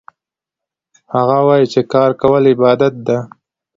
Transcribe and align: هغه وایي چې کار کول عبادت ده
هغه 1.15 1.37
وایي 1.47 1.65
چې 1.73 1.81
کار 1.93 2.11
کول 2.21 2.43
عبادت 2.53 2.93
ده 3.07 3.17